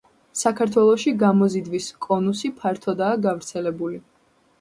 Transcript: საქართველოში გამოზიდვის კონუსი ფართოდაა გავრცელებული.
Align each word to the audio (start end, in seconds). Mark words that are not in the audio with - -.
საქართველოში 0.39 1.11
გამოზიდვის 1.23 1.89
კონუსი 2.05 2.51
ფართოდაა 2.63 3.21
გავრცელებული. 3.27 4.01